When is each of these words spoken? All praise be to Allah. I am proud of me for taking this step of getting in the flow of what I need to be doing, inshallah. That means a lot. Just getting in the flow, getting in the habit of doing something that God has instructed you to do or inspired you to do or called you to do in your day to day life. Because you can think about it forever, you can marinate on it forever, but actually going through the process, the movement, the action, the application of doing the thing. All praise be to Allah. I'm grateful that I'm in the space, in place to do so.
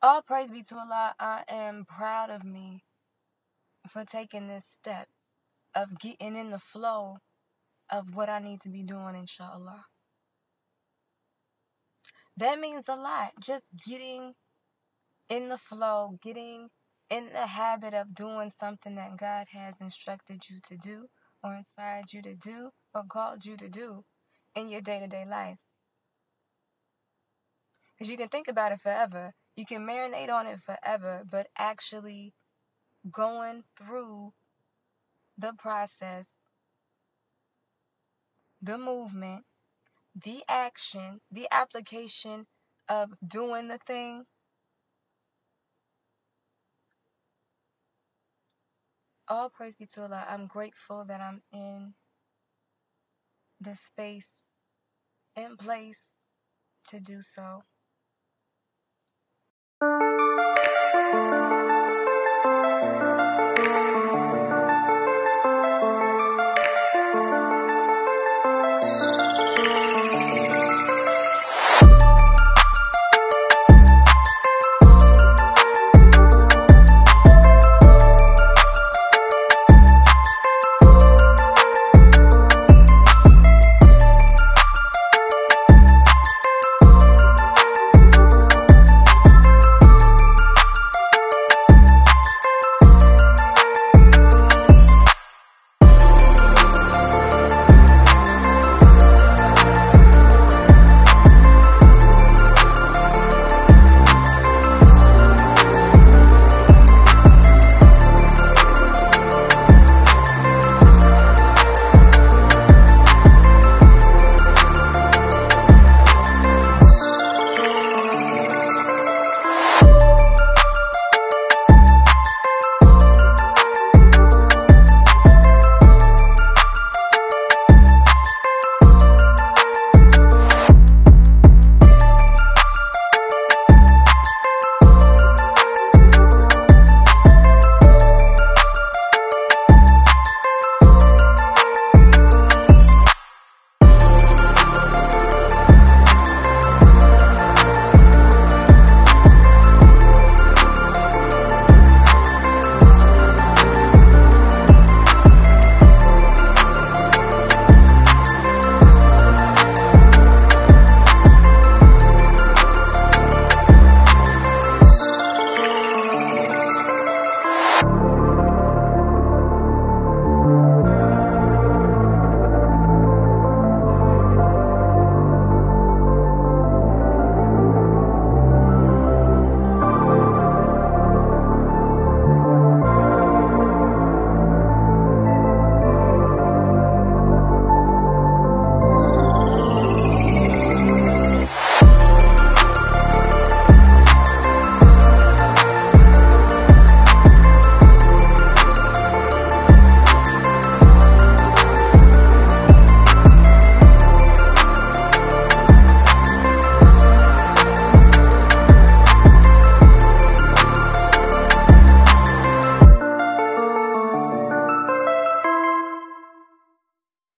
All 0.00 0.22
praise 0.22 0.50
be 0.50 0.62
to 0.62 0.76
Allah. 0.76 1.14
I 1.20 1.44
am 1.48 1.84
proud 1.84 2.30
of 2.30 2.44
me 2.44 2.84
for 3.86 4.04
taking 4.04 4.46
this 4.46 4.64
step 4.64 5.08
of 5.74 5.98
getting 5.98 6.36
in 6.36 6.48
the 6.48 6.58
flow 6.58 7.18
of 7.92 8.14
what 8.14 8.30
I 8.30 8.38
need 8.38 8.62
to 8.62 8.70
be 8.70 8.82
doing, 8.82 9.14
inshallah. 9.14 9.84
That 12.38 12.58
means 12.60 12.88
a 12.88 12.96
lot. 12.96 13.32
Just 13.40 13.66
getting 13.86 14.32
in 15.28 15.48
the 15.48 15.58
flow, 15.58 16.18
getting 16.22 16.70
in 17.10 17.30
the 17.32 17.46
habit 17.46 17.94
of 17.94 18.14
doing 18.14 18.50
something 18.50 18.94
that 18.96 19.16
God 19.16 19.46
has 19.52 19.80
instructed 19.80 20.48
you 20.48 20.60
to 20.68 20.76
do 20.76 21.06
or 21.42 21.54
inspired 21.54 22.12
you 22.12 22.22
to 22.22 22.34
do 22.34 22.70
or 22.94 23.04
called 23.08 23.44
you 23.44 23.56
to 23.56 23.68
do 23.68 24.04
in 24.54 24.68
your 24.68 24.80
day 24.80 25.00
to 25.00 25.06
day 25.06 25.24
life. 25.26 25.58
Because 27.94 28.10
you 28.10 28.16
can 28.16 28.28
think 28.28 28.48
about 28.48 28.72
it 28.72 28.80
forever, 28.80 29.32
you 29.56 29.64
can 29.66 29.86
marinate 29.86 30.30
on 30.30 30.46
it 30.46 30.60
forever, 30.60 31.24
but 31.30 31.48
actually 31.56 32.34
going 33.10 33.64
through 33.76 34.32
the 35.38 35.52
process, 35.58 36.34
the 38.62 38.78
movement, 38.78 39.44
the 40.14 40.42
action, 40.48 41.20
the 41.30 41.48
application 41.52 42.46
of 42.88 43.10
doing 43.26 43.68
the 43.68 43.78
thing. 43.78 44.24
All 49.28 49.50
praise 49.50 49.76
be 49.76 49.86
to 49.86 50.02
Allah. 50.02 50.26
I'm 50.28 50.46
grateful 50.46 51.04
that 51.06 51.20
I'm 51.20 51.42
in 51.52 51.94
the 53.60 53.76
space, 53.76 54.50
in 55.36 55.56
place 55.56 56.14
to 56.88 57.00
do 57.00 57.22
so. 57.22 57.64